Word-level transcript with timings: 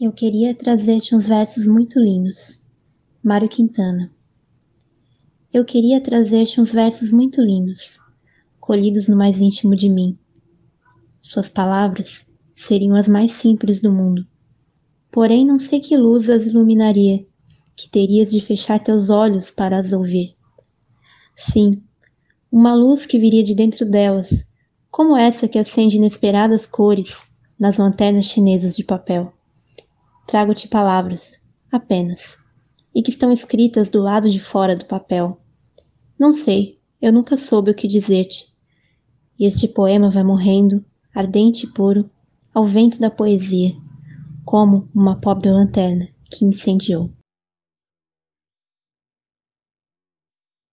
Eu 0.00 0.12
queria 0.12 0.52
trazer-te 0.52 1.14
uns 1.14 1.28
versos 1.28 1.68
muito 1.68 2.00
lindos. 2.00 2.60
Mário 3.22 3.48
Quintana. 3.48 4.10
Eu 5.52 5.64
queria 5.64 6.00
trazer-te 6.00 6.60
uns 6.60 6.72
versos 6.72 7.12
muito 7.12 7.40
lindos, 7.40 8.00
colhidos 8.58 9.06
no 9.06 9.16
mais 9.16 9.38
íntimo 9.38 9.76
de 9.76 9.88
mim. 9.88 10.18
Suas 11.20 11.48
palavras 11.48 12.26
seriam 12.52 12.96
as 12.96 13.06
mais 13.06 13.30
simples 13.30 13.80
do 13.80 13.92
mundo. 13.92 14.26
Porém, 15.12 15.46
não 15.46 15.58
sei 15.58 15.78
que 15.78 15.96
luz 15.96 16.28
as 16.28 16.44
iluminaria, 16.44 17.24
que 17.76 17.88
terias 17.88 18.32
de 18.32 18.40
fechar 18.40 18.80
teus 18.80 19.10
olhos 19.10 19.48
para 19.48 19.78
as 19.78 19.92
ouvir. 19.92 20.34
Sim, 21.36 21.80
uma 22.50 22.74
luz 22.74 23.06
que 23.06 23.16
viria 23.16 23.44
de 23.44 23.54
dentro 23.54 23.88
delas, 23.88 24.44
como 24.90 25.16
essa 25.16 25.46
que 25.46 25.58
acende 25.58 25.98
inesperadas 25.98 26.66
cores 26.66 27.28
nas 27.56 27.78
lanternas 27.78 28.24
chinesas 28.24 28.74
de 28.74 28.82
papel. 28.82 29.32
Trago-te 30.26 30.68
palavras, 30.68 31.40
apenas, 31.70 32.38
e 32.94 33.02
que 33.02 33.10
estão 33.10 33.30
escritas 33.30 33.90
do 33.90 34.00
lado 34.00 34.30
de 34.30 34.40
fora 34.40 34.74
do 34.74 34.86
papel. 34.86 35.40
Não 36.18 36.32
sei, 36.32 36.78
eu 37.00 37.12
nunca 37.12 37.36
soube 37.36 37.70
o 37.70 37.74
que 37.74 37.86
dizer-te. 37.86 38.54
E 39.38 39.46
este 39.46 39.68
poema 39.68 40.10
vai 40.10 40.22
morrendo, 40.22 40.84
ardente 41.14 41.66
e 41.66 41.72
puro, 41.72 42.08
ao 42.54 42.64
vento 42.64 42.98
da 43.00 43.10
poesia, 43.10 43.76
como 44.44 44.88
uma 44.94 45.20
pobre 45.20 45.50
lanterna 45.50 46.08
que 46.30 46.44
incendiou. 46.44 47.10